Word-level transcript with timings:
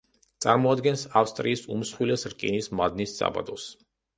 წარმოადგენს 0.45 1.03
ავსტრიის 1.21 1.63
უმსხვილეს 1.75 2.27
რკინის 2.33 2.73
მადნის 2.81 3.17
საბადოს. 3.23 3.69